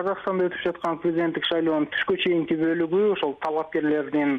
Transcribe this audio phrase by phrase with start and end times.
[0.00, 4.38] казакстанда өтүп жаткан президенттик шайлоонун түшкө чейинки бөлүгү ошол талапкерлердин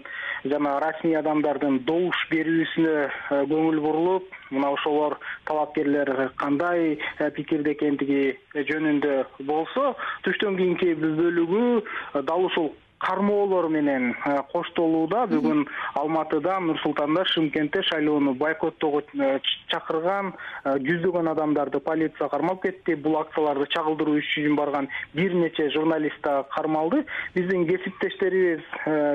[0.50, 5.20] жана расмий адамдардын добуш берүүсүнө э, көңүл бурулуп мына ошолор
[5.50, 8.24] талапкерлер кандай э, пикирде экендиги
[8.72, 9.18] жөнүндө
[9.50, 9.94] болсо
[10.26, 15.66] түштөн кийинки бөлүгү дал ушул кармоолор менен э, коштолууда бүгүн
[15.98, 19.40] алматыда нур султанда шымкентте шайлоону бойкоттоого э,
[19.74, 20.34] чакырган
[20.64, 22.96] э, жүздөгөн адамдарды полиция кармап кетти.
[22.96, 27.06] Бул акцияларды чагылдыруу үчүн барган бир нече журналист дагы кармалды.
[27.34, 28.62] Биздин кесиптештерибиз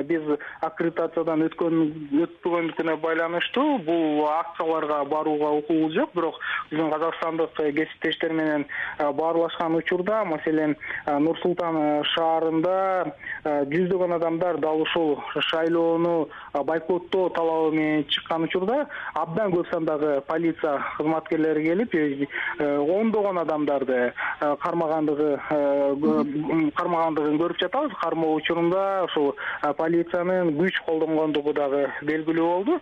[0.09, 1.79] биз аккредитациядан өткөн
[2.25, 3.79] өтпөгөндүкүнө байланыштуу.
[3.87, 8.65] Бул акцияларга барууга укугубуз жок бирок биздин казакстандык кесиптештер менен
[8.99, 10.75] баарлашкан учурда маселен
[11.07, 13.13] нур султан шаарында
[13.45, 15.17] жүздөгөн адамдар дал ушул
[15.49, 24.13] шайлоону бойкоттоо талабы менен чыккан учурда абдан көп сандагы полиция кызматкерлери келип э, ондогон адамдарды
[24.41, 27.95] э, кармагандыгы э, кармагандыгын көрүп жатабыз.
[28.01, 29.35] Кармоо учурунда ушул
[29.77, 32.79] полициянын күч колдонгондугу дагы белгилүү болду.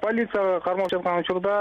[0.00, 1.56] Полицияга кармап жаткан учурда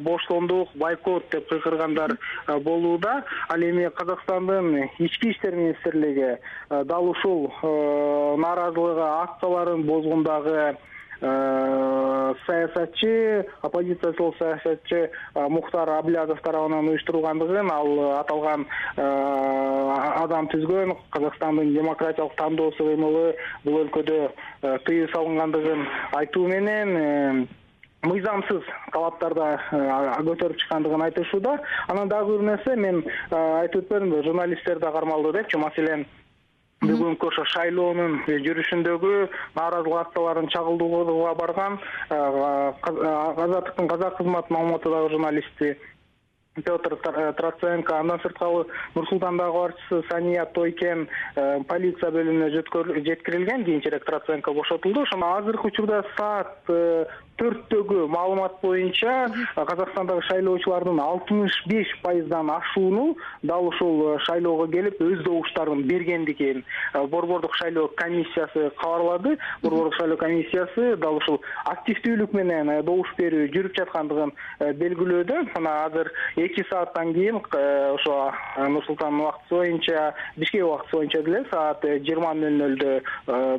[0.00, 2.16] боштондук бойкот деп кыйкыргандар
[2.62, 3.24] болууда.
[3.48, 6.38] Ал эми казакстандын ички иштер министрлиги
[6.70, 10.76] дал ушул нааразылыгы акцияларын бозгондагы
[11.20, 19.02] э, саясатчы оппозициячыл саясатчы э, мухтар аблязов тарабынан уюштурулгандыгын ал аталган э,
[20.22, 24.20] адам түзгөн казакстандын демократиялык тандоосу кыймылы бул өлкөдө
[24.86, 25.86] тыюу салынгандыгын
[26.20, 27.48] айтуу менен
[28.06, 29.48] мыйзамсыз талаптарды
[30.28, 31.58] көтөрүп чыккандыгын айтышууда.
[31.88, 36.06] Анан дагы бир нерсе мен айтып өтпөдүмбү журналисттер да кармалды депчи маселен
[36.80, 39.14] бүгүнкү ошо шайлоонун жүрүшүндөгү
[39.58, 41.76] нааразылык акцияларын чагылдырууга барган
[42.08, 45.74] азаттыктын казак кызматынын алматыдагы журналисти
[46.62, 46.96] петр
[47.36, 52.50] троценко андан сырткары нур султандагы кабарчысы сания тойкен э, полиция бөлүмүнө
[53.06, 55.02] жеткирилген кийинчерээк троценко бошотулду.
[55.02, 57.06] Ошону азыркы учурда саат э,
[57.40, 65.22] төрттөгү маалымат боюнча казакстандагы шайлоочулардын алтымыш беш пайыздан ашууну дал ушул э, шайлоого келип өз
[65.24, 69.38] добуштарын бергендигин э, борбордук шайлоо комиссиясы кабарлады.
[69.62, 74.34] Борбордук шайлоо комиссиясы дал ушул активдүүлүк менен э, добуш берүү жүрүп жаткандыгын
[74.82, 75.40] белгилөөдө.
[75.56, 76.12] Мына азыр
[76.50, 77.40] эки сааттан кийин
[77.94, 78.32] ошо
[78.68, 82.92] нур султандын убактысы боюнча бишкек убактысы боюнча деле саат жыйырма нөл нөлдө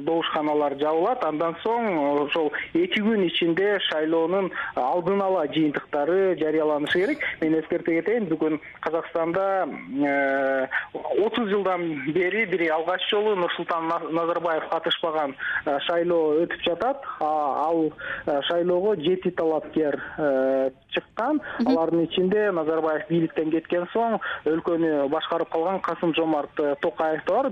[0.06, 1.24] добушканалар жабылат.
[1.26, 1.88] Андан соң
[2.26, 7.26] ошол эки күн ичинде шайлоонун алдын ала жыйынтыктары жарыяланышы керек.
[7.42, 15.36] Мен эскерте кетейин бүгүн казакстанда э, отуз жылдан бери бир алгач жолу нурсултан назарбаев катышпаган
[15.66, 17.06] э, шайлоо өтүп жатат.
[17.20, 17.92] Ал
[18.26, 20.00] э, шайлоого жети талапкер
[20.92, 21.42] чыккан.
[21.66, 24.18] Алардын ичинде назарбаев бийликтен кеткен соң
[24.50, 27.52] өлкөнү башкарып калган касым жомарт токаев да бар